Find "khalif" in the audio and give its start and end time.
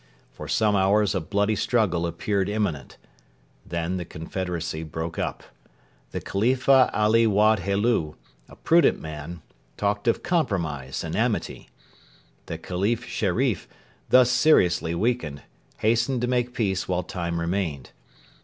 12.57-13.05